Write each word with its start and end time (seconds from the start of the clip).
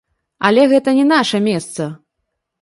Але 0.47 0.63
гэта 0.71 0.89
не 1.01 1.03
наша 1.11 1.43
месца! 1.49 1.89